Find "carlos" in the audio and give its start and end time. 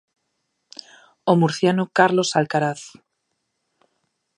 1.97-2.29